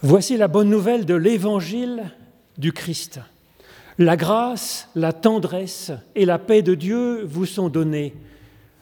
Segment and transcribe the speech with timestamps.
[0.00, 2.12] Voici la bonne nouvelle de l'évangile
[2.56, 3.18] du Christ.
[3.98, 8.14] La grâce, la tendresse et la paix de Dieu vous sont données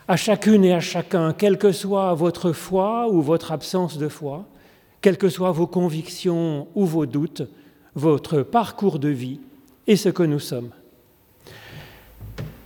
[0.09, 4.45] à chacune et à chacun, quelle que soit votre foi ou votre absence de foi,
[5.01, 7.48] quelles que soient vos convictions ou vos doutes,
[7.95, 9.41] votre parcours de vie
[9.87, 10.69] et ce que nous sommes.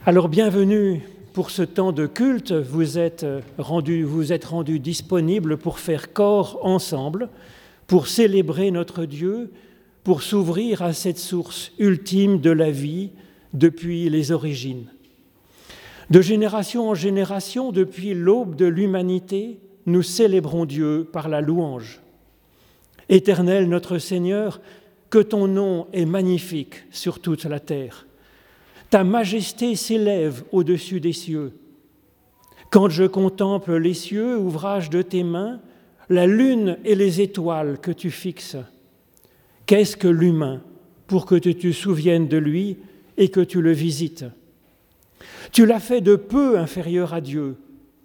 [0.05, 1.03] Alors bienvenue
[1.35, 3.25] pour ce temps de culte, vous êtes
[3.59, 7.29] rendu, vous êtes rendu disponible pour faire corps ensemble,
[7.91, 9.51] pour célébrer notre Dieu,
[10.05, 13.11] pour s'ouvrir à cette source ultime de la vie
[13.53, 14.87] depuis les origines.
[16.09, 22.01] De génération en génération, depuis l'aube de l'humanité, nous célébrons Dieu par la louange.
[23.09, 24.61] Éternel notre Seigneur,
[25.11, 28.07] que ton nom est magnifique sur toute la terre.
[28.91, 31.55] Ta majesté s'élève au-dessus des cieux.
[32.71, 35.59] Quand je contemple les cieux, ouvrage de tes mains,
[36.11, 38.57] la lune et les étoiles que tu fixes,
[39.65, 40.61] qu'est-ce que l'humain
[41.07, 42.79] pour que tu te souviennes de lui
[43.17, 44.25] et que tu le visites?
[45.53, 47.57] Tu l'as fait de peu inférieur à Dieu,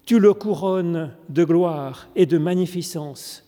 [0.05, 3.43] tu le couronnes de gloire et de magnificence.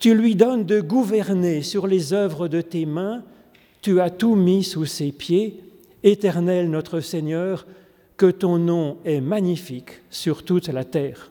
[0.00, 3.22] Tu lui donnes de gouverner sur les œuvres de tes mains,
[3.80, 5.60] tu as tout mis sous ses pieds.
[6.02, 7.66] Éternel notre Seigneur,
[8.16, 11.30] que ton nom est magnifique sur toute la terre.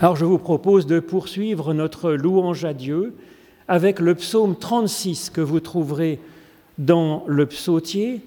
[0.00, 3.14] Alors je vous propose de poursuivre notre louange à Dieu
[3.68, 6.18] avec le psaume 36 que vous trouverez
[6.78, 8.20] dans le psautier,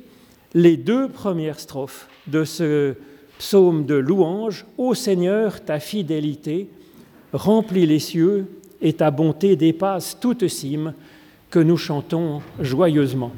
[0.53, 2.95] les deux premières strophes de ce
[3.38, 4.65] psaume de louange.
[4.77, 6.69] Ô Seigneur, ta fidélité
[7.33, 8.47] remplit les cieux
[8.81, 10.93] et ta bonté dépasse toute cime
[11.49, 13.33] que nous chantons joyeusement.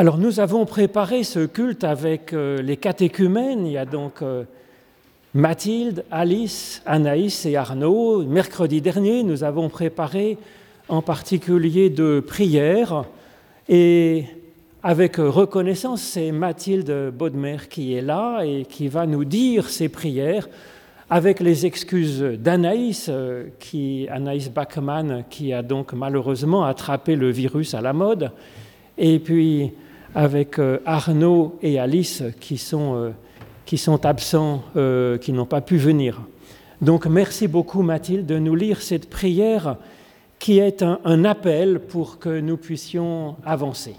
[0.00, 3.66] Alors nous avons préparé ce culte avec euh, les catéchumènes.
[3.66, 4.44] Il y a donc euh,
[5.34, 8.24] Mathilde, Alice, Anaïs et Arnaud.
[8.24, 10.38] Mercredi dernier, nous avons préparé
[10.88, 13.04] en particulier de prières.
[13.68, 14.24] Et
[14.82, 20.48] avec reconnaissance, c'est Mathilde Baudemer qui est là et qui va nous dire ses prières
[21.10, 27.74] avec les excuses d'Anaïs, euh, qui, Anaïs Bachmann, qui a donc malheureusement attrapé le virus
[27.74, 28.30] à la mode,
[28.96, 29.74] et puis
[30.14, 33.10] avec euh, Arnaud et Alice qui sont, euh,
[33.66, 34.62] qui sont absents,
[35.20, 36.20] qui n'ont pas pu venir.
[36.80, 39.76] Donc merci beaucoup Mathilde de nous lire cette prière
[40.38, 43.94] qui est un appel pour que nous puissions avancer.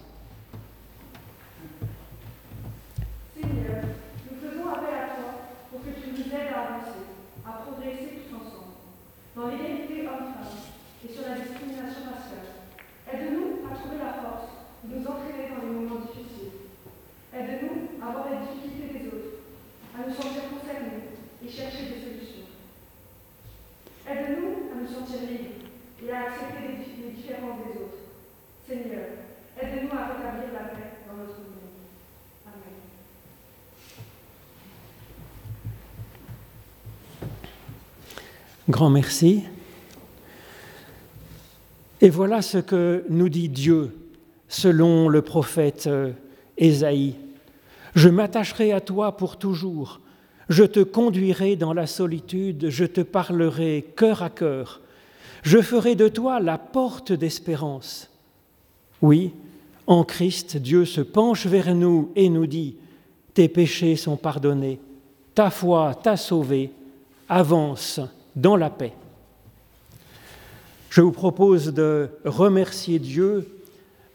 [26.04, 27.98] Et à accepter les, différences des autres.
[28.68, 29.06] Seigneur,
[29.62, 31.72] aide-nous à rétablir la paix dans notre monde.
[32.46, 32.74] Amen.
[38.70, 39.44] Grand merci.
[42.02, 43.96] Et voilà ce que nous dit Dieu
[44.48, 46.12] selon le prophète euh,
[46.58, 47.16] Ésaïe.
[47.96, 50.02] Je m'attacherai à toi pour toujours.
[50.52, 54.82] Je te conduirai dans la solitude, je te parlerai cœur à cœur.
[55.44, 58.10] Je ferai de toi la porte d'espérance.
[59.02, 59.32] Oui,
[59.88, 62.76] en Christ, Dieu se penche vers nous et nous dit,
[63.34, 64.82] Tes péchés sont pardonnés,
[65.34, 66.72] ta foi t'a sauvé,
[67.30, 68.02] avance
[68.36, 68.92] dans la paix.
[70.90, 73.48] Je vous propose de remercier Dieu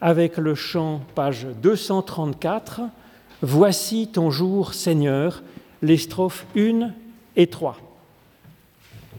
[0.02, 2.82] avec le chant page 234,
[3.40, 5.42] Voici ton jour Seigneur,
[5.86, 6.90] les strophes 1
[7.36, 7.76] et 3,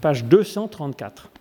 [0.01, 1.31] page 234.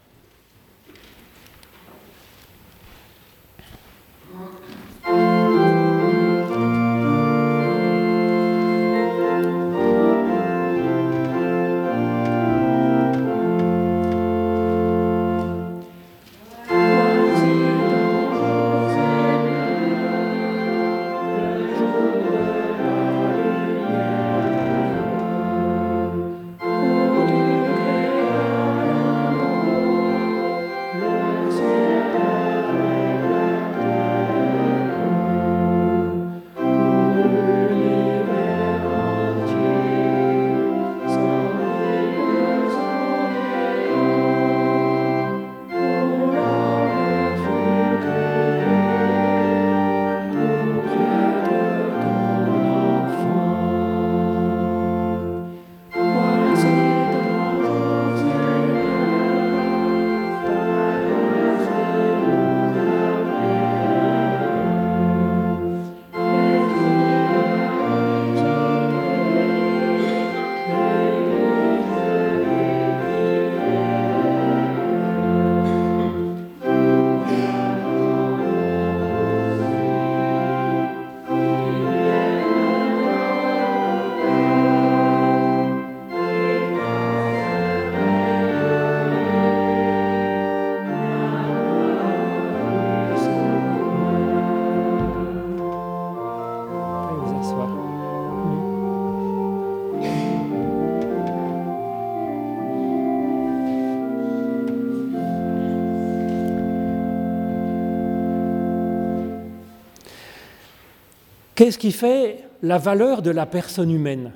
[111.67, 114.31] Qu'est-ce qui fait la valeur de la personne humaine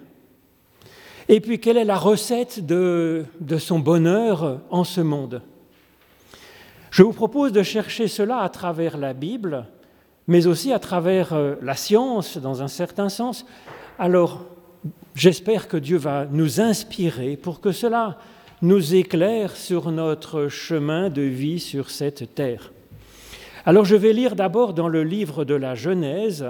[1.28, 3.24] Et puis, quelle est la recette de,
[3.56, 5.40] son bonheur en ce monde?
[6.90, 9.64] Je vous propose de chercher cela à travers la Bible,
[10.26, 13.46] mais aussi à travers euh, la science, dans un certain sens.
[13.96, 14.44] Alors,
[15.14, 18.18] j'espère que Dieu va nous inspirer pour que cela
[18.60, 22.72] nous éclaire sur notre chemin de vie sur cette terre.
[23.64, 26.44] Alors, je vais lire d'abord dans le livre de la Genèse,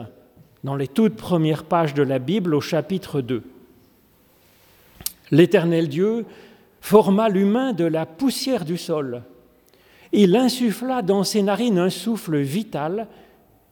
[0.64, 3.42] dans les toutes premières pages de la Bible au chapitre 2.
[5.30, 6.26] L'Éternel Dieu
[6.80, 9.22] forma l'humain de la poussière du sol.
[10.12, 13.06] Il insuffla dans ses narines un souffle vital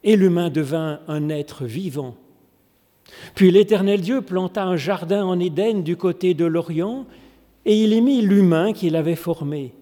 [0.04, 2.14] et l'humain devint un être vivant.
[3.35, 7.07] Puis l'Éternel Dieu planta un jardin en Éden du côté de l'Orient
[7.64, 9.73] et il y mit l'humain qu'il avait formé.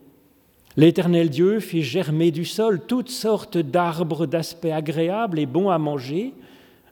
[0.77, 6.35] L'Éternel Dieu fit germer du sol toutes sortes d'arbres d'aspect agréable et bons à manger,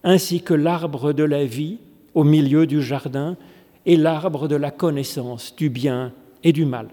[0.05, 1.79] ainsi que l'arbre de la vie
[2.15, 3.37] au milieu du jardin
[3.87, 6.13] et l'arbre de la connaissance du bien
[6.45, 6.89] et du mal.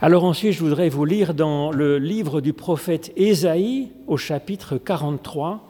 [0.00, 5.66] Alors ensuite, je voudrais vous lire dans le livre du prophète Ésaïe au chapitre 43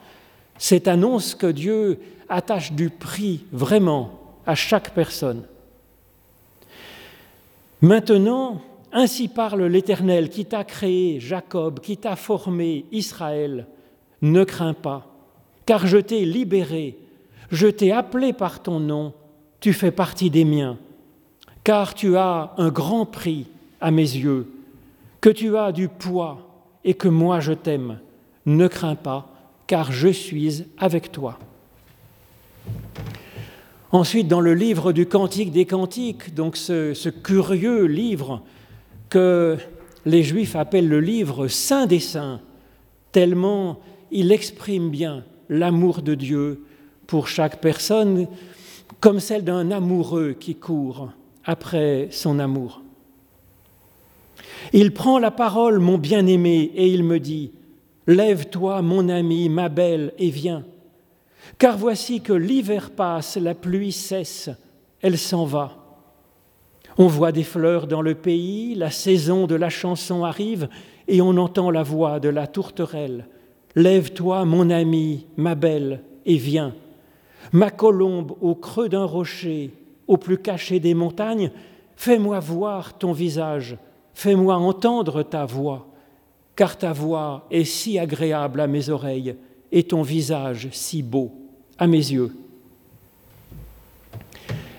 [0.58, 5.44] cette annonce que Dieu attache du prix vraiment à chaque personne.
[7.80, 13.66] Maintenant, ainsi parle l'Éternel qui t'a créé, Jacob, qui t'a formé, Israël.
[14.24, 15.06] Ne crains pas,
[15.66, 16.96] car je t'ai libéré,
[17.50, 19.12] je t'ai appelé par ton nom,
[19.60, 20.78] tu fais partie des miens,
[21.62, 23.48] car tu as un grand prix
[23.82, 24.50] à mes yeux,
[25.20, 26.38] que tu as du poids
[26.84, 27.98] et que moi je t'aime.
[28.46, 29.28] Ne crains pas,
[29.66, 31.38] car je suis avec toi.
[33.92, 38.40] Ensuite, dans le livre du Cantique des Cantiques, donc ce, curieux livre
[39.10, 39.58] que
[40.06, 42.40] les Juifs appellent le livre saint des saints,
[43.12, 43.80] tellement
[44.14, 46.64] il exprime bien l'amour de Dieu
[47.06, 48.28] pour chaque personne,
[49.00, 51.10] comme celle d'un amoureux qui court
[51.44, 52.80] après son amour.
[54.72, 57.50] Il prend la parole, mon bien-aimé, et il me dit,
[58.06, 60.64] Lève-toi, mon ami, ma belle, et viens.
[61.58, 64.48] Car voici que l'hiver passe, la pluie cesse,
[65.02, 65.76] elle s'en va.
[66.98, 70.68] On voit des fleurs dans le pays, la saison de la chanson arrive,
[71.08, 73.26] et on entend la voix de la tourterelle.
[73.76, 76.74] Lève-toi, mon ami, ma belle, et viens.
[77.52, 79.70] Ma colombe au creux d'un rocher,
[80.06, 81.50] au plus caché des montagnes,
[81.96, 83.76] fais-moi voir ton visage,
[84.14, 85.86] fais-moi entendre ta voix,
[86.56, 89.36] car ta voix est si agréable à mes oreilles
[89.72, 91.32] et ton visage si beau
[91.78, 92.32] à mes yeux.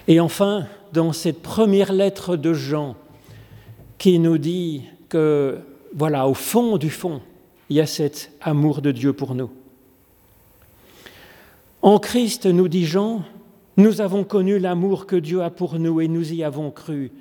[0.07, 2.95] Et enfin, dans cette première lettre de Jean,
[3.97, 5.57] qui nous dit que,
[5.93, 7.21] voilà, au fond du fond,
[7.69, 9.49] il y a cet amour de Dieu pour nous.
[11.81, 13.23] En Christ, nous dit Jean,
[13.77, 17.11] nous avons connu l'amour que Dieu a pour nous et nous y avons cru.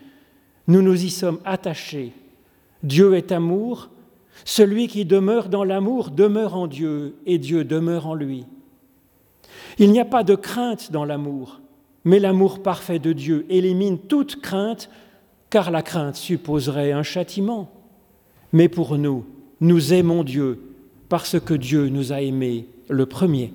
[0.69, 2.13] Nous nous y sommes attachés.
[2.83, 3.91] Dieu est amour.
[4.45, 8.47] Celui qui demeure dans l'amour demeure en Dieu et Dieu demeure en lui.
[9.79, 11.61] Il n'y a pas de crainte dans l'amour,
[12.05, 14.91] mais l'amour parfait de Dieu élimine toute crainte,
[15.51, 17.71] car la crainte supposerait un châtiment.
[18.53, 19.25] Mais pour nous,
[19.65, 20.61] nous aimons Dieu
[21.09, 23.53] parce que Dieu nous a aimés le premier.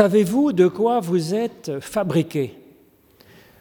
[0.00, 2.54] Savez-vous de quoi vous êtes fabriqué?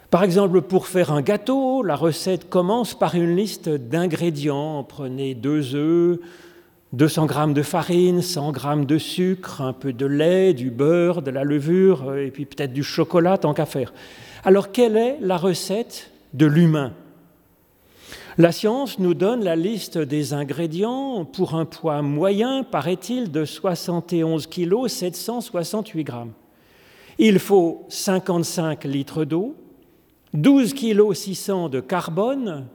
[0.10, 4.86] Par exemple, pour faire un gâteau, la recette commence par une liste d'ingrédients.
[4.86, 6.18] Prenez deux œufs,
[6.94, 11.30] 200 g de farine, 100 g de sucre, un peu de lait, du beurre, de
[11.30, 13.94] la levure et puis peut-être du chocolat tant qu'à faire.
[14.46, 16.94] Alors quelle est la recette de l'humain?
[18.38, 24.48] La science nous donne la liste des ingrédients pour un poids moyen, paraît-il, de 71
[24.48, 26.34] kg 768 grammes.
[27.18, 29.56] Il faut 55 litres d'eau,
[30.34, 32.68] 12 kg 600 de carbone,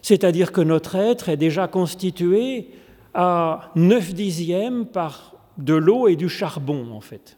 [0.00, 2.70] c'est-à-dire que notre être est déjà constitué
[3.14, 7.36] à 9 dixièmes par de l'eau et du charbon, en fait.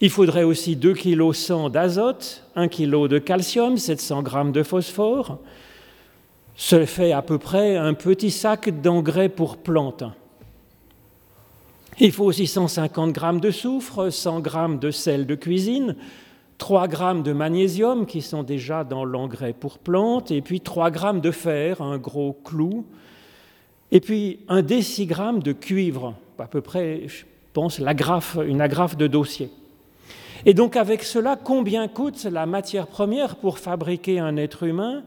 [0.00, 5.38] Il faudrait aussi 2 kg 100 d'azote, 1 kg de calcium, 700 grammes de phosphore,
[6.56, 10.04] se fait à peu près un petit sac d'engrais pour plantes.
[12.00, 15.96] Il faut aussi 150 grammes de soufre, 100 grammes de sel de cuisine,
[16.58, 21.20] 3 grammes de magnésium qui sont déjà dans l'engrais pour plantes, et puis 3 grammes
[21.20, 22.84] de fer, un gros clou,
[23.92, 29.50] et puis un décigramme de cuivre, à peu près, je pense, une agrafe de dossier.
[30.46, 35.04] Et donc avec cela, combien coûte la matière première pour fabriquer un être humain?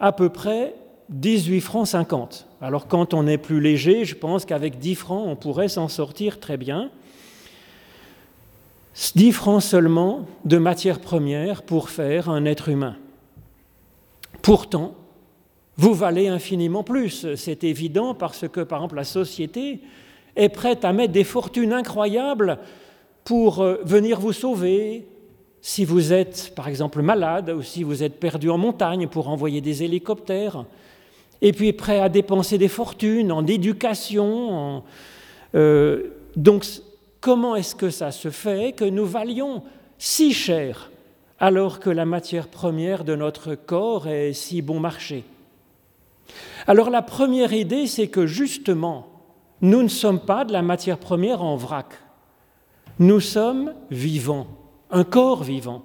[0.00, 0.74] À peu près
[1.10, 2.46] 18 francs 50.
[2.60, 6.40] Alors quand on est plus léger, je pense qu'avec 10 francs, on pourrait s'en sortir
[6.40, 6.90] très bien.
[9.14, 12.96] 10 francs seulement de matière première pour faire un être humain.
[14.42, 14.94] Pourtant,
[15.76, 17.34] vous valez infiniment plus.
[17.36, 19.80] C'est évident parce que, par exemple, la société
[20.34, 22.58] est prête à mettre des fortunes incroyables
[23.24, 25.06] pour euh, venir vous sauver
[25.60, 29.60] si vous êtes, par exemple, malade ou si vous êtes perdu en montagne pour envoyer
[29.60, 30.64] des hélicoptères.
[31.40, 34.82] Et puis prêt à dépenser des fortunes en éducation.
[35.54, 36.04] Euh,
[36.36, 36.64] donc,
[37.20, 39.62] comment est-ce que ça se fait que nous valions
[39.98, 40.90] si cher
[41.40, 45.24] alors que la matière première de notre corps est si bon marché?
[46.66, 49.06] Alors la première idée, c'est que justement,
[49.60, 51.86] nous ne sommes pas de la matière première en vrac.
[52.98, 54.48] Nous sommes vivants,
[54.90, 55.84] un corps vivant.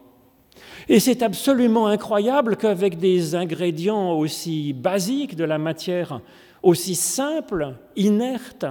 [0.89, 6.21] Et c'est absolument incroyable qu'avec des ingrédients aussi basiques de la matière,
[6.61, 8.65] aussi simples, inertes,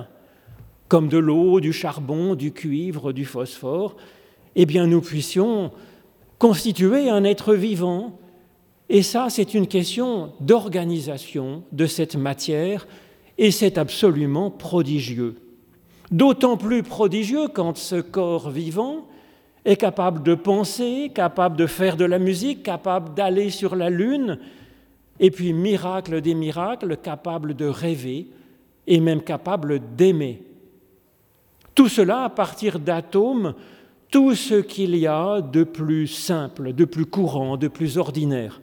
[0.89, 3.97] comme de l'eau, du charbon, du cuivre, du phosphore,
[4.57, 5.71] eh bien nous puissions
[6.39, 8.19] constituer un être vivant.
[8.89, 12.87] Et ça, c'est une question d'organisation de cette matière,
[13.39, 15.37] et c'est absolument prodigieux.
[16.11, 19.07] D'autant plus prodigieux quand ce corps vivant
[19.65, 24.39] est capable de penser, capable de faire de la musique, capable d'aller sur la lune,
[25.21, 28.27] et puis miracle des miracles, capable de rêver
[28.87, 30.43] et même capable d'aimer.
[31.75, 33.55] Tout cela à partir d'atomes
[34.11, 38.61] tout ce qu'il y a de plus simple, de plus courant, de plus ordinaire.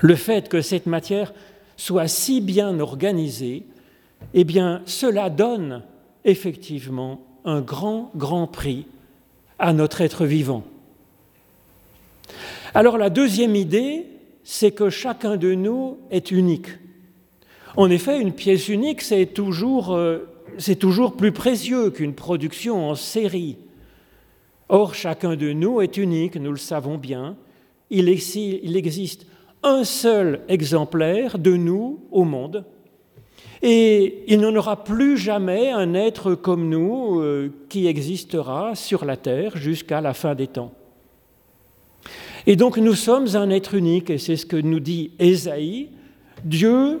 [0.00, 1.32] Le fait que cette matière
[1.76, 3.64] soit si bien organisée,
[4.34, 5.82] eh bien, cela donne
[6.24, 8.86] effectivement un grand, grand prix
[9.62, 10.64] à notre être vivant.
[12.74, 14.06] Alors la deuxième idée,
[14.42, 16.66] c'est que chacun de nous est unique.
[17.76, 20.28] En effet, une pièce unique, c'est toujours, euh,
[21.16, 23.56] plus précieux qu'une production en série.
[24.68, 27.36] Or, chacun de nous est unique, nous le savons bien.
[27.88, 29.26] Il existe
[29.62, 32.64] un seul exemplaire de nous au monde.
[33.62, 39.16] Et il n'en aura plus jamais un être comme nous euh, qui existera sur la
[39.16, 40.72] terre jusqu'à la fin des temps.
[42.46, 45.90] Et donc nous sommes un être unique, et c'est ce que nous dit Ésaïe.
[46.44, 47.00] Dieu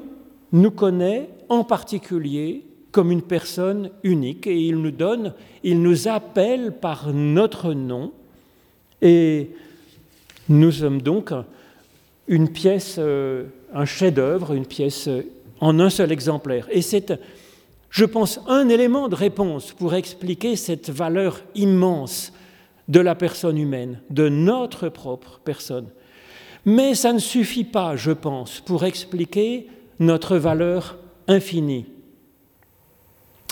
[0.52, 6.72] nous connaît en particulier comme une personne unique et il nous donne, il nous appelle
[6.72, 8.12] par notre nom
[9.00, 9.50] et
[10.48, 11.32] nous sommes donc
[12.28, 13.44] une pièce, euh,
[13.74, 15.08] un chef-d'œuvre, une pièce
[15.62, 16.66] en un seul exemplaire.
[16.72, 17.18] Et c'est,
[17.88, 22.32] je pense, un élément de réponse pour expliquer cette valeur immense
[22.88, 25.86] de la personne humaine, de notre propre personne.
[26.64, 29.68] Mais ça ne suffit pas, je pense, pour expliquer
[30.00, 30.98] notre valeur
[31.28, 31.86] infinie.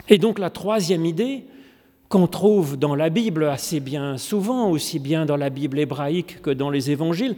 [0.09, 1.45] Et donc la troisième idée
[2.09, 6.51] qu'on trouve dans la Bible assez bien souvent, aussi bien dans la Bible hébraïque que
[6.51, 7.37] dans les évangiles,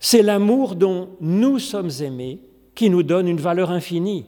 [0.00, 2.40] c'est l'amour dont nous sommes aimés
[2.74, 4.26] qui nous donne une valeur infinie.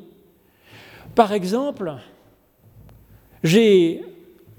[1.14, 1.94] Par exemple,
[3.42, 4.02] j'ai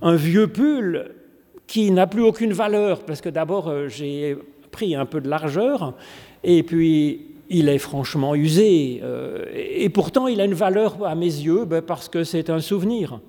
[0.02, 1.12] un vieux pull
[1.68, 4.38] qui n'a plus aucune valeur, parce que d'abord euh, j'ai
[4.72, 5.94] pris un peu de largeur,
[6.44, 11.26] et puis il est franchement usé, euh, et pourtant il a une valeur à mes
[11.26, 13.20] yeux ben, parce que c'est un souvenir.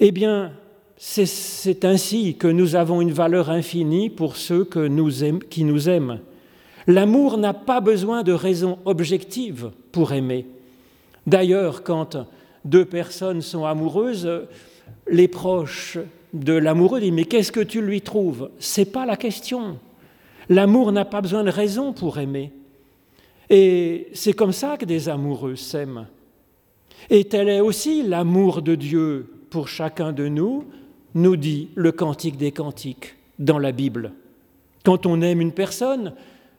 [0.00, 0.52] Eh bien,
[0.96, 6.18] c'est ainsi que nous avons une valeur infinie pour ceux qui nous aiment.
[6.88, 10.46] L'amour n'a pas besoin de raisons objectives pour aimer.
[11.26, 12.16] D'ailleurs, quand
[12.64, 14.28] deux personnes sont amoureuses,
[15.06, 15.98] les proches
[16.32, 18.48] de l'amoureux disent Mais qu'est-ce que tu lui trouves?
[18.58, 19.78] Ce n'est pas la question.
[20.48, 22.52] L'amour n'a pas besoin de raison pour aimer.
[23.50, 26.06] Et c'est comme ça que des amoureux s'aiment.
[27.10, 30.64] Et tel est aussi l'amour de Dieu pour chacun de nous,
[31.14, 34.12] nous dit le Cantique des Cantiques dans la Bible.
[34.84, 36.14] Quand on aime une personne,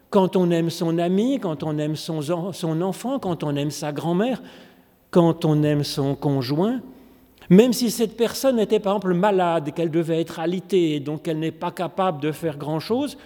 [0.09, 4.41] quand on aime son ami, quand on aime son, enfant, quand on aime sa grand-mère,
[5.11, 6.81] quand on aime son conjoint,
[7.49, 11.51] même si cette personne était par exemple malade, qu'elle devait être alitée, donc elle n'est
[11.51, 13.17] pas capable de faire grand-chose,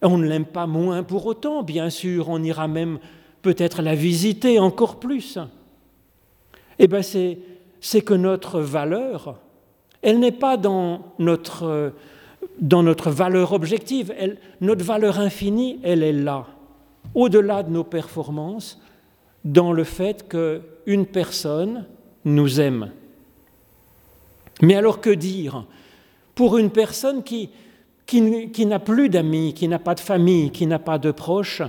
[0.00, 2.98] on ne l'aime pas moins pour autant, bien sûr, on ira même
[3.40, 5.38] peut-être la visiter encore plus.
[6.78, 9.38] Eh bien, c'est que notre valeur,
[10.02, 11.92] elle n'est pas dans notre,
[12.60, 14.12] dans notre valeur objective,
[14.60, 16.46] notre valeur infinie, elle est là,
[17.14, 18.80] au-delà de nos performances,
[19.44, 21.86] dans le fait qu'une personne
[22.24, 22.90] nous aime.
[24.60, 25.66] Mais alors que dire?
[26.34, 27.50] Pour une personne qui,
[28.06, 31.62] qui, n'a plus d'amis, qui n'a pas de famille, qui n'a pas de proches,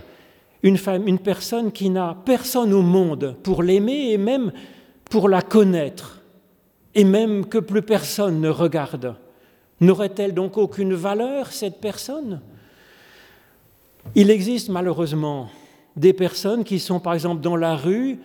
[0.62, 4.52] une, une personne qui n'a personne au monde pour l'aimer et même
[5.10, 6.22] pour la connaître,
[6.96, 9.15] et même que plus personne ne regarde.
[9.84, 12.39] N'aurait-elle donc aucune valeur, cette personne?
[14.15, 15.50] Il existe malheureusement
[15.98, 18.17] des personnes qui sont par exemple dans la rue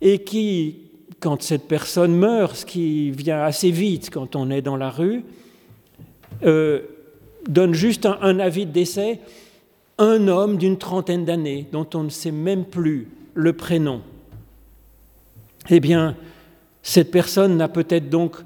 [0.00, 0.78] et qui,
[1.20, 5.22] quand cette personne meurt, ce qui vient assez vite quand on est dans la rue,
[6.44, 6.80] euh,
[7.46, 9.20] donne juste un, un avis de décès,
[9.98, 14.00] un homme d'une trentaine d'années dont on ne sait même plus le prénom.
[15.68, 16.16] Eh bien,
[16.82, 18.36] cette personne n'a peut-être donc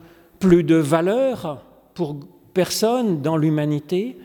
[0.40, 1.62] plus de valeur
[1.94, 2.16] pour
[2.52, 4.16] personne dans l'humanité,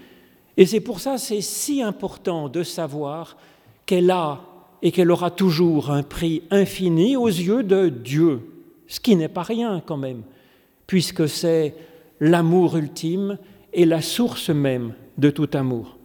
[0.58, 3.38] et c'est pour ça c'est si important de savoir
[3.86, 4.42] qu'elle a
[4.82, 8.42] et qu'elle aura toujours un prix infini aux yeux de Dieu,
[8.88, 10.24] ce qui n'est pas rien quand même,
[10.88, 11.76] puisque c'est
[12.20, 13.38] l'amour ultime
[13.74, 15.98] et la source même de tout amour.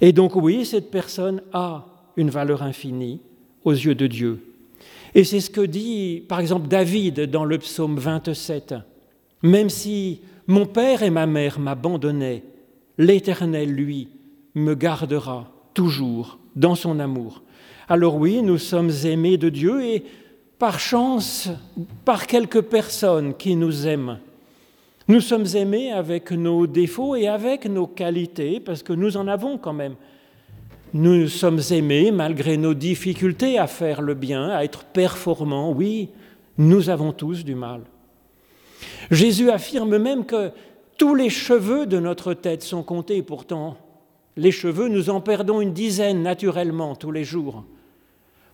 [0.00, 1.86] Et donc oui, cette personne a
[2.16, 3.20] une valeur infinie
[3.64, 4.40] aux yeux de Dieu.
[5.14, 8.74] Et c'est ce que dit par exemple David dans le psaume 27.
[9.42, 10.20] Même si
[10.52, 12.42] mon père et ma mère m'abandonnaient,
[12.98, 14.08] l'Éternel, lui,
[14.54, 17.42] me gardera toujours dans son amour.
[17.88, 20.04] Alors oui, nous sommes aimés de Dieu et
[20.58, 21.48] par chance,
[22.04, 24.18] par quelques personnes qui nous aiment.
[25.08, 29.56] Nous sommes aimés avec nos défauts et avec nos qualités, parce que nous en avons
[29.56, 29.94] quand même.
[30.92, 35.72] Nous sommes aimés malgré nos difficultés à faire le bien, à être performants.
[35.72, 36.10] Oui,
[36.58, 37.80] nous avons tous du mal.
[39.10, 40.50] Jésus affirme même que
[40.98, 43.22] tous les cheveux de notre tête sont comptés.
[43.22, 43.76] Pourtant,
[44.36, 47.64] les cheveux, nous en perdons une dizaine naturellement tous les jours.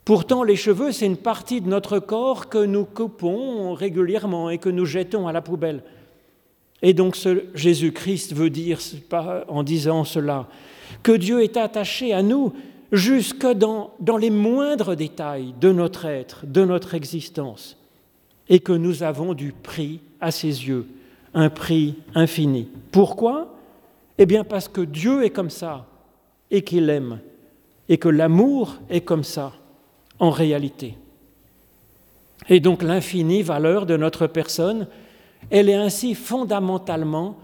[0.04, 4.70] Pourtant, les cheveux, c'est une partie de notre corps que nous coupons régulièrement et que
[4.70, 5.82] nous jetons à la poubelle.
[6.80, 7.16] Et donc
[7.54, 8.78] Jésus-Christ veut dire
[9.48, 10.48] en disant cela
[11.02, 12.52] que Dieu est attaché à nous
[12.92, 17.76] jusque dans, dans les moindres détails de notre être, de notre existence,
[18.48, 20.86] et que nous avons du prix à ses yeux,
[21.34, 22.68] un prix infini.
[22.90, 23.54] Pourquoi?
[24.18, 25.86] Eh bien parce que Dieu est comme ça
[26.50, 27.20] et qu'il aime,
[27.88, 29.52] et que l'amour est comme ça
[30.18, 30.94] en réalité.
[32.48, 34.86] Et donc l'infinie valeur de notre personne,
[35.50, 37.36] elle est ainsi fondamentalement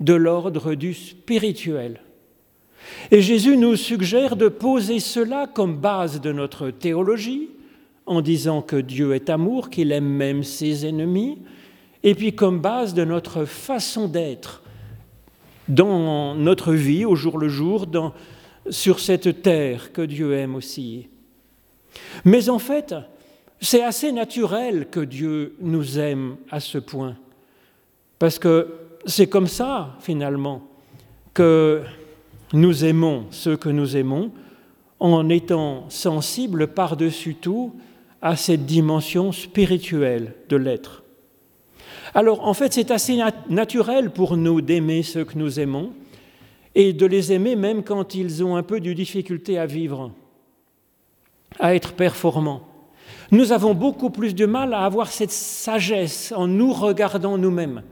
[0.00, 2.00] de l'ordre du spirituel.
[3.10, 7.50] Et Jésus nous suggère de poser cela comme base de notre théologie,
[8.06, 11.38] en disant que Dieu est amour, qu'il aime même ses ennemis,
[12.02, 14.62] et puis comme base de notre façon d'être
[15.68, 17.86] dans notre vie au jour le jour,
[18.70, 21.08] sur cette terre que Dieu aime aussi.
[22.24, 22.94] Mais en fait,
[23.60, 27.16] c'est assez naturel que Dieu nous aime à ce point,
[28.18, 28.74] parce que
[29.06, 30.62] c'est comme ça, finalement,
[31.34, 31.82] que
[32.52, 34.30] nous aimons ceux que nous aimons
[35.00, 37.74] en étant sensibles par-dessus tout
[38.20, 41.01] à cette dimension spirituelle de l'être.
[42.14, 45.92] Alors en fait, c'est assez naturel pour nous d'aimer ceux que nous aimons
[46.74, 50.10] et de les aimer même quand ils ont un peu de difficulté à vivre,
[51.58, 52.62] à être performants.
[53.30, 57.82] Nous avons beaucoup plus de mal à avoir cette sagesse en nous regardant nous-mêmes.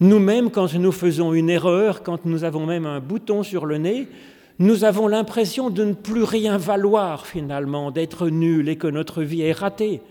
[0.00, 4.08] Nous-mêmes, quand nous faisons une erreur, quand nous avons même un bouton sur le nez,
[4.58, 9.42] nous avons l'impression de ne plus rien valoir finalement, d'être nuls et que notre vie
[9.42, 10.02] est ratée.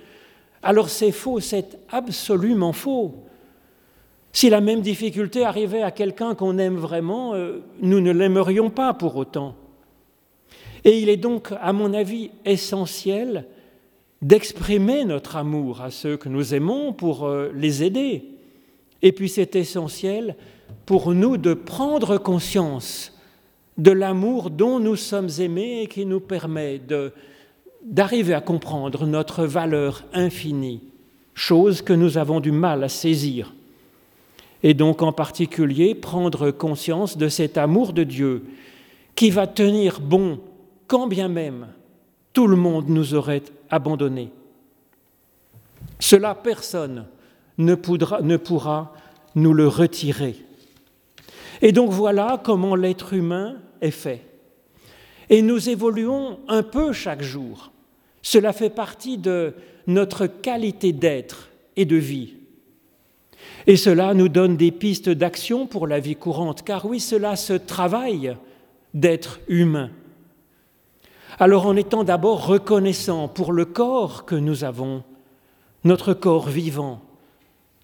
[0.63, 3.26] Alors c'est faux, c'est absolument faux.
[4.33, 8.93] Si la même difficulté arrivait à quelqu'un qu'on aime vraiment, euh, nous ne l'aimerions pas
[8.93, 9.55] pour autant.
[10.83, 13.45] Et il est donc, à mon avis, essentiel
[14.21, 18.25] d'exprimer notre amour à ceux que nous aimons pour euh, les aider.
[19.01, 20.35] Et puis c'est essentiel
[20.85, 23.13] pour nous de prendre conscience
[23.77, 26.81] de l'amour dont nous sommes aimés et qui nous permet
[27.83, 30.81] d'arriver à comprendre notre valeur infinie,
[31.35, 33.53] chose que nous avons du mal à saisir
[34.63, 38.45] et donc en particulier prendre conscience de cet amour de Dieu
[39.15, 40.39] qui va tenir bon
[40.87, 41.67] quand bien même
[42.37, 43.41] tout le monde nous aurait
[43.71, 44.29] abandonnés.
[45.99, 47.07] Cela, personne
[47.57, 48.93] ne, ne pourra
[49.33, 50.35] nous le retirer.
[51.63, 54.23] Et donc voilà comment l'être humain est fait.
[55.31, 57.71] Et nous évoluons un peu chaque jour.
[58.21, 59.55] Cela fait partie de
[59.87, 62.35] notre qualité d'être et de vie.
[63.67, 67.51] Et cela nous donne des pistes d'action pour la vie courante, car oui, cela se
[67.51, 68.37] travaille
[68.93, 69.89] d'être humain.
[71.37, 75.03] Alors en étant d'abord reconnaissant pour le corps que nous avons,
[75.83, 77.01] notre corps vivant,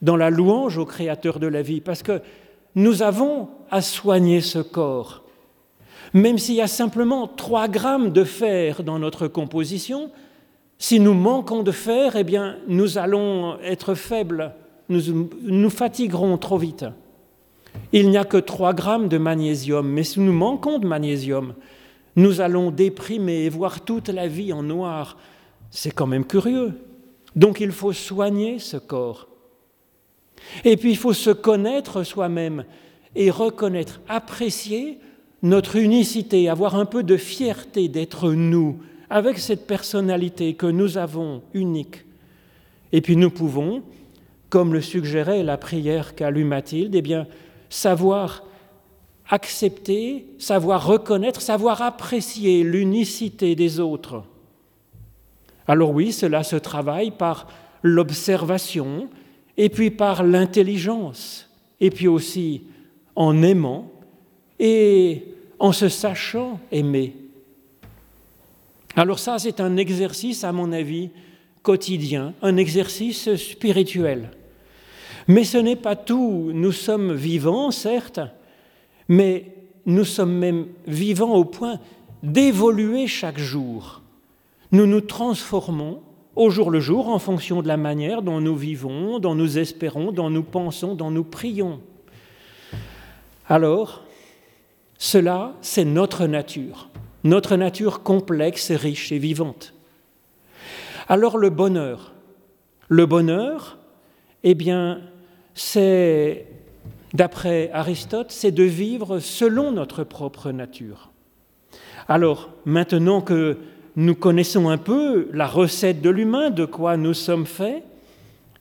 [0.02, 2.22] dans la louange au Créateur de la vie, parce que
[2.76, 5.24] nous avons à soigner ce corps.
[6.13, 10.12] Même s'il y a simplement 3 grammes de fer dans notre composition,
[10.78, 14.54] si nous manquons de fer, eh bien, nous allons être faibles
[14.94, 16.86] nous nous fatiguerons trop vite.
[17.92, 21.56] Il n'y a que 3 grammes de magnésium, mais si nous manquons de magnésium,
[22.16, 25.18] nous allons déprimer et voir toute la vie en noir.
[25.72, 26.74] C'est quand même curieux.
[27.36, 29.28] Donc il faut soigner ce corps.
[30.64, 32.66] Et puis il faut se connaître soi-même
[33.16, 35.00] et reconnaître, apprécier
[35.42, 38.78] notre unicité, avoir un peu de fierté d'être nous,
[39.10, 42.06] avec cette personnalité que nous avons unique.
[42.92, 43.82] Et puis nous pouvons,
[44.54, 47.26] comme le suggérait la prière qu'a lu Mathilde, eh bien,
[47.70, 48.44] savoir
[49.28, 54.22] accepter, savoir reconnaître, savoir apprécier l'unicité des autres.
[55.68, 57.48] Alors oui, cela se travaille par
[57.82, 59.10] l'observation,
[59.58, 62.62] et puis par l'intelligence, et puis aussi
[63.16, 63.92] en aimant
[64.60, 67.16] et en se sachant aimer.
[68.96, 71.10] Alors ça, c'est un exercice, à mon avis,
[71.63, 74.30] quotidien, un exercice spirituel.
[75.28, 76.52] Mais ce n'est pas tout.
[76.54, 78.20] Nous sommes vivants, certes,
[79.08, 79.54] mais
[79.86, 81.80] nous sommes même vivants au point
[82.22, 84.02] d'évoluer chaque jour.
[84.72, 86.02] Nous nous transformons
[86.36, 90.12] au jour le jour en fonction de la manière dont nous vivons, dont nous espérons,
[90.12, 91.80] dont nous pensons, dont nous prions.
[93.48, 94.04] Alors,
[94.98, 96.90] cela, c'est notre nature,
[97.24, 99.74] notre nature complexe riche et vivante.
[101.08, 102.14] Alors le bonheur,
[102.88, 103.78] le bonheur,
[104.44, 105.02] eh bien,
[105.54, 106.48] c'est,
[107.13, 111.12] d'après Aristote, c'est de vivre selon notre propre nature.
[112.08, 113.58] Alors, maintenant que
[113.96, 117.84] nous connaissons un peu la recette de l'humain, de quoi nous sommes faits,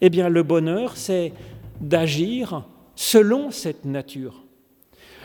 [0.00, 1.32] eh bien le bonheur, c'est
[1.80, 4.42] d'agir selon cette nature.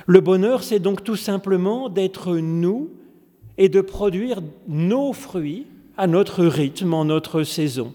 [0.05, 2.91] Le bonheur, c'est donc tout simplement d'être nous
[3.57, 5.65] et de produire nos fruits
[5.97, 7.93] à notre rythme, en notre saison.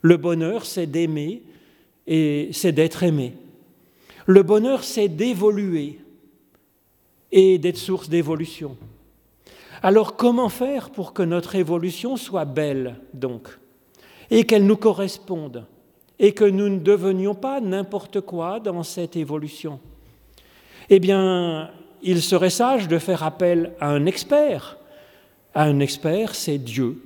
[0.00, 1.42] Le bonheur, c'est d'aimer
[2.06, 3.34] et c'est d'être aimé.
[4.26, 6.00] Le bonheur, c'est d'évoluer
[7.32, 8.76] et d'être source d'évolution.
[9.82, 13.48] Alors comment faire pour que notre évolution soit belle, donc,
[14.30, 15.64] et qu'elle nous corresponde,
[16.18, 19.78] et que nous ne devenions pas n'importe quoi dans cette évolution?
[20.88, 21.70] Eh bien,
[22.02, 24.78] il serait sage de faire appel à un expert.
[25.54, 27.02] Un expert, c'est Dieu,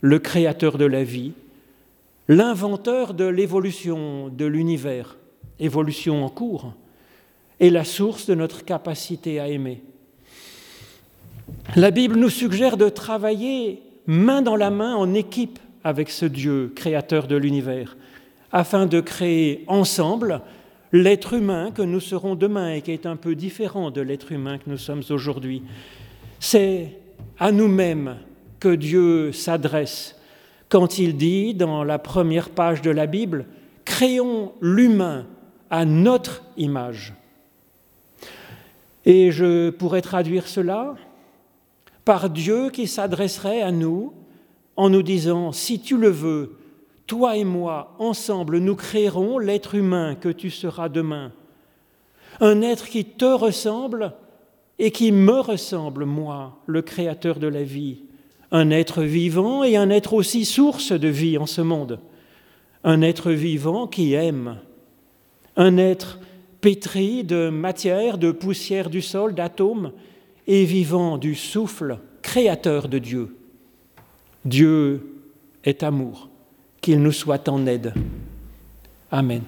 [0.00, 1.32] le créateur de la vie,
[2.30, 5.18] l'inventeur de l'évolution de l'univers,
[5.58, 6.72] évolution en cours,
[7.58, 9.82] et la source de notre capacité à aimer.
[11.74, 16.72] La Bible nous suggère de travailler main dans la main en équipe avec ce Dieu
[16.76, 17.96] créateur de l'univers,
[18.52, 20.40] afin de créer ensemble
[20.92, 24.58] l'être humain que nous serons demain et qui est un peu différent de l'être humain
[24.58, 25.64] que nous sommes aujourd'hui.
[26.38, 26.96] C'est
[27.40, 28.18] à nous-mêmes
[28.60, 30.14] que Dieu s'adresse
[30.70, 33.44] quand il dit dans la première page de la Bible,
[33.90, 35.26] Créons l'humain
[35.68, 37.12] à notre image.
[39.04, 40.94] Et je pourrais traduire cela
[42.04, 44.14] par Dieu qui s'adresserait à nous
[44.76, 46.56] en nous disant, si tu le veux,
[47.06, 51.32] toi et moi, ensemble, nous créerons l'être humain que tu seras demain.
[52.40, 54.12] Un être qui te ressemble
[54.78, 58.02] et qui me ressemble, moi, le Créateur de la vie.
[58.52, 62.00] Un être vivant et un être aussi source de vie en ce monde.
[62.82, 64.58] Un être vivant qui aime.
[65.56, 66.18] Un être
[66.60, 69.92] pétri de matière, de poussière du sol, d'atomes,
[70.46, 73.36] et vivant du souffle créateur de Dieu.
[74.44, 75.22] Dieu
[75.64, 76.28] est amour,
[76.80, 77.94] qu'il nous soit en aide.
[79.10, 79.42] Amen.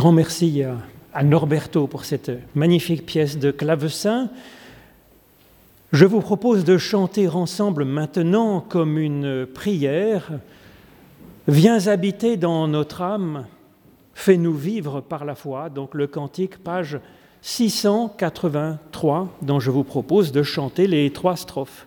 [0.00, 0.62] Grand merci
[1.12, 4.30] à, Norberto pour cette magnifique pièce de clavecin.
[5.92, 10.30] Je vous propose de chanter ensemble maintenant comme une prière.
[11.48, 13.44] Viens habiter dans notre âme,
[14.14, 15.68] fais-nous vivre par la foi.
[15.68, 16.98] Donc le cantique, page
[17.42, 21.86] 683, dont je vous propose de chanter les trois strophes.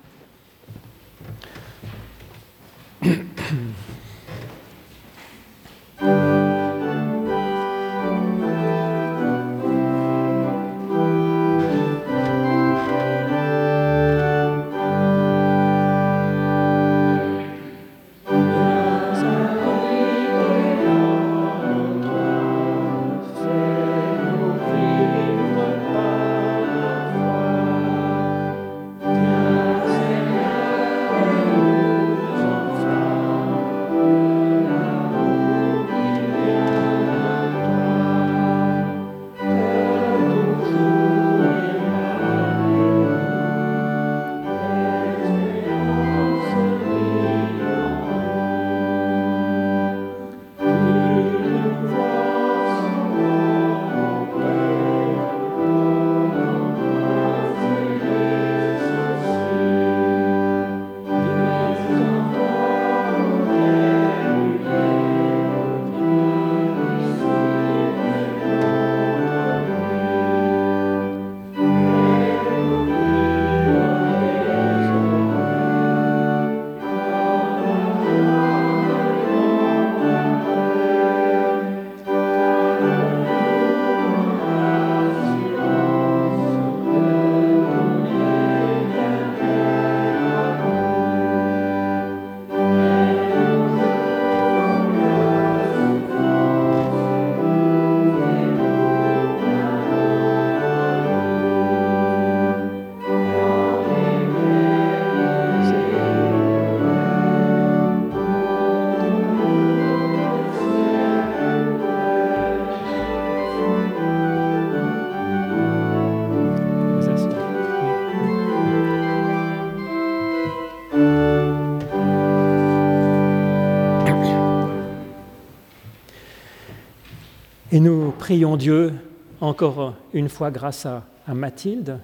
[128.24, 128.94] Prions Dieu
[129.42, 132.00] encore une fois grâce à, Mathilde.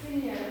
[0.00, 0.48] Seigneur,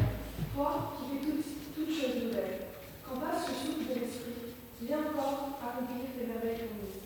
[0.53, 2.69] toi qui fais toutes, toutes choses nouvelles,
[3.01, 7.01] quand passe le souffle de l'Esprit, viens encore accomplir tes merveilles pour nous.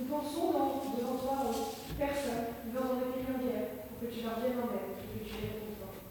[0.00, 4.24] Nous pensons devant toi aux personnes vivant dans des pays en guerre, pour que tu
[4.24, 6.08] leur viennes en aide et que tu les réconfortes.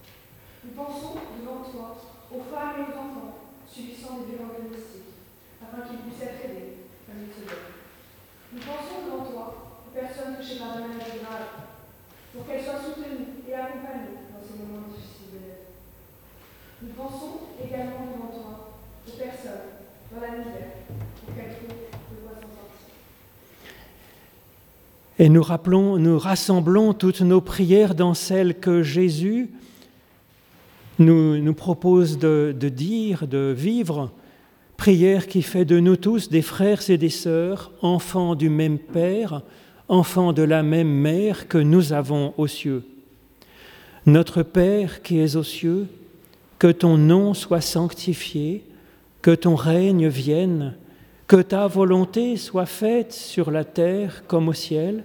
[0.62, 1.98] Nous pensons devant toi
[2.30, 5.12] aux femmes et aux enfants subissant des violences domestiques
[5.62, 7.70] afin qu'il puisse être aidé comme il se doit.
[8.52, 9.46] Nous pensons devant toi
[9.86, 11.70] aux personnes touchées par la maladie grave,
[12.32, 15.72] pour qu'elles soient soutenues et accompagnées dans ces moments difficiles de la vie.
[16.82, 20.84] Nous pensons également devant toi aux personnes dans la misère,
[21.24, 22.92] pour qu'elles trouvent de quoi s'en sortir.
[25.22, 29.50] Et nous rappelons, nous rassemblons toutes nos prières dans celles que Jésus
[30.98, 34.10] nous, propose de, de dire, de vivre
[34.76, 39.42] prière qui fait de nous tous des frères et des sœurs, enfants du même Père,
[39.86, 42.82] enfants de la même mère que nous avons aux cieux.
[44.06, 45.86] Notre Père qui es aux cieux,
[46.58, 48.64] que ton nom soit sanctifié,
[49.22, 50.74] que ton règne vienne,
[51.28, 55.04] que ta volonté soit faite sur la terre comme au ciel.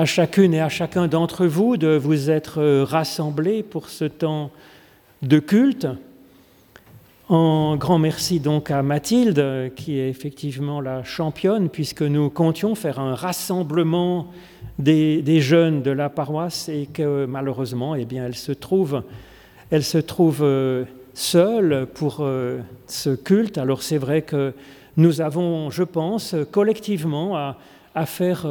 [0.00, 4.50] à chacune et à chacun d'entre vous de vous être rassemblés pour ce temps
[5.20, 5.88] de culte.
[7.28, 12.98] En grand merci donc à Mathilde, qui est effectivement la championne, puisque nous comptions faire
[12.98, 14.28] un rassemblement
[14.78, 19.02] des, jeunes de la paroisse et que malheureusement, eh bien, elle se trouve,
[19.70, 23.58] elle se trouve euh, seule pour euh, ce culte.
[23.58, 24.54] Alors c'est vrai que
[24.96, 28.46] nous avons, je pense, collectivement à, faire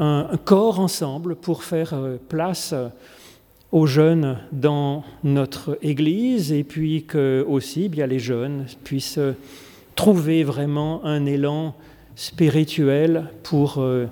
[0.00, 1.94] euh, un, corps ensemble pour faire
[2.28, 2.74] place
[3.72, 9.20] aux jeunes dans notre Église et puis que aussi bien les jeunes puissent
[9.94, 11.74] trouver vraiment un élan
[12.14, 14.06] spirituel pour euh,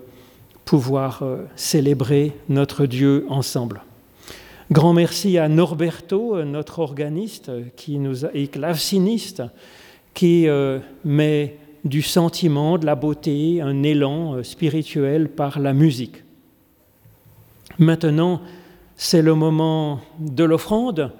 [0.64, 3.82] pouvoir euh, célébrer notre Dieu ensemble.
[4.72, 7.53] Grand merci à Norberto, notre organiste
[8.34, 9.45] et claveciniste,
[10.12, 10.49] qui
[11.05, 11.57] met
[11.87, 16.24] du sentiment, de la beauté, un élan spirituel par la musique.
[17.78, 18.41] Maintenant,
[18.97, 21.12] c'est le moment de l'offrande.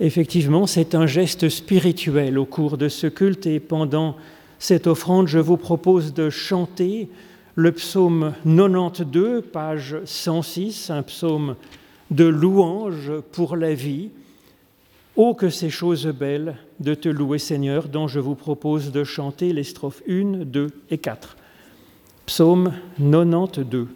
[0.00, 4.16] Effectivement, c'est un geste spirituel au cours de ce culte et pendant
[4.58, 7.08] cette offrande, je vous propose de chanter
[7.56, 11.56] le psaume 92, page 106, un psaume
[12.10, 14.10] de louange pour la vie.
[15.18, 19.54] Oh que ces choses belles de te louer Seigneur, dont je vous propose de chanter
[19.54, 21.36] les strophes 1, 2 et 4.
[22.26, 23.88] Psaume 92.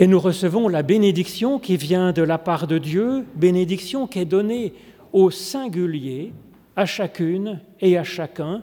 [0.00, 4.24] Et nous recevons la bénédiction qui vient de la part de Dieu, bénédiction qui est
[4.24, 4.72] donnée
[5.12, 6.32] au singulier,
[6.74, 8.62] à chacune et à chacun,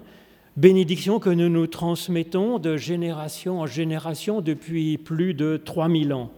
[0.55, 6.31] bénédiction que nous nous transmettons de génération en génération depuis plus de 3000 ans.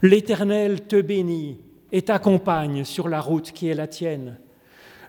[0.00, 1.58] L'Éternel te bénit
[1.92, 4.38] et t'accompagne sur la route qui est la tienne.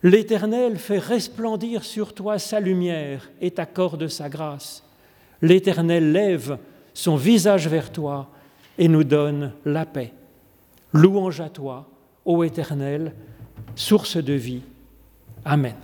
[0.04, 4.84] L'Éternel fait resplendir sur toi sa lumière et t'accorde sa grâce.
[5.42, 6.58] L'Éternel lève
[6.94, 8.30] son visage vers toi
[8.80, 10.14] et nous donne la paix.
[10.94, 11.88] Louange à toi,
[12.26, 13.14] ô Éternel,
[13.76, 14.64] source de vie.
[15.46, 15.76] Amen.